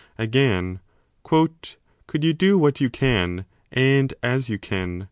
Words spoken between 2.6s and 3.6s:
you can,